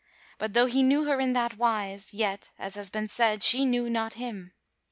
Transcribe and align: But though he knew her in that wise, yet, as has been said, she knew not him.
But 0.39 0.53
though 0.53 0.65
he 0.65 0.81
knew 0.81 1.03
her 1.03 1.19
in 1.19 1.33
that 1.33 1.57
wise, 1.59 2.11
yet, 2.11 2.53
as 2.57 2.73
has 2.73 2.89
been 2.89 3.07
said, 3.07 3.43
she 3.43 3.65
knew 3.65 3.87
not 3.87 4.15
him. 4.15 4.53